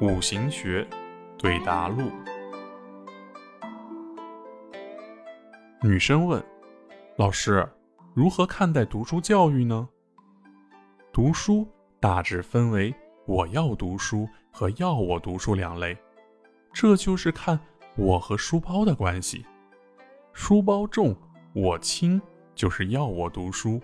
[0.00, 0.88] 五行学
[1.36, 2.10] 对答录。
[5.82, 6.42] 女生问
[7.16, 7.68] ：“老师，
[8.14, 9.86] 如何看待读书教育呢？”
[11.12, 11.68] 读书
[12.00, 12.94] 大致分为
[13.26, 15.94] “我要读书”和“要我读书”两类，
[16.72, 17.60] 这就是看
[17.94, 19.44] 我和书包的关系。
[20.32, 21.14] 书包重，
[21.52, 22.18] 我轻，
[22.54, 23.78] 就是要我读书；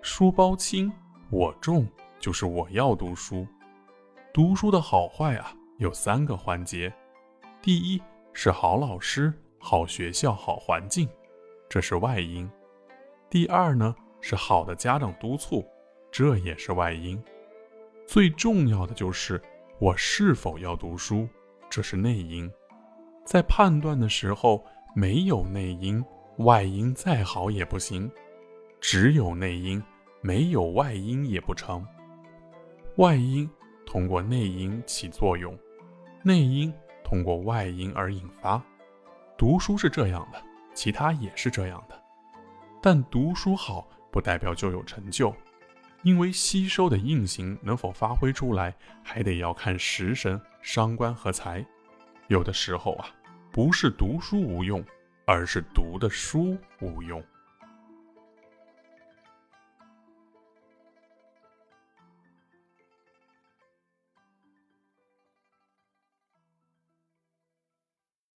[0.00, 0.90] 书包轻，
[1.28, 1.86] 我重。
[2.18, 3.46] 就是我要读书，
[4.34, 6.92] 读书的好坏啊，有三个环节。
[7.62, 11.08] 第一是好老师、好学校、好环境，
[11.68, 12.44] 这是外因；
[13.30, 15.64] 第二呢是好的家长督促，
[16.10, 17.16] 这也是外因；
[18.08, 19.40] 最重要的就是
[19.78, 21.28] 我是否要读书，
[21.70, 22.50] 这是内因。
[23.24, 24.64] 在判断的时候，
[24.96, 26.04] 没有内因，
[26.38, 28.10] 外因再好也不行；
[28.80, 29.80] 只有内因，
[30.22, 31.86] 没有外因也不成。
[32.96, 33.48] 外因
[33.94, 35.56] 通过内因起作用，
[36.20, 36.74] 内因
[37.04, 38.60] 通过外因而引发。
[39.38, 40.42] 读书是这样的，
[40.74, 41.96] 其他也是这样的。
[42.82, 45.32] 但读书好不代表就有成就，
[46.02, 51.64] 因为吸收的印行能否发挥出来，还得要看食神、伤官和财。
[52.26, 53.06] 有的时候啊，
[53.52, 54.84] 不是读书无用，
[55.24, 57.22] 而是读的书无用。